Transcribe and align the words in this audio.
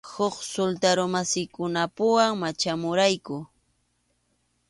Huk 0.11 0.35
sultarumasikunapuwan 0.51 2.31
machamurayku. 2.41 3.37